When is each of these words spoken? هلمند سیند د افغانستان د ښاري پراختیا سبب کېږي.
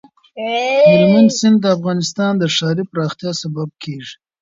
هلمند 0.89 1.31
سیند 1.39 1.57
د 1.61 1.65
افغانستان 1.77 2.31
د 2.37 2.43
ښاري 2.55 2.83
پراختیا 2.91 3.31
سبب 3.41 3.69
کېږي. 3.83 4.15